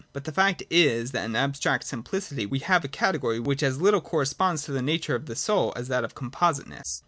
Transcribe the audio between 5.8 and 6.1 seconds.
that